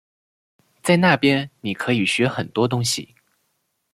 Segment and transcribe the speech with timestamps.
[0.81, 3.13] 在那边你可以学很多东西